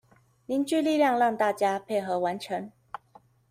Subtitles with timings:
[0.47, 2.71] 凝聚力量讓大家配合完成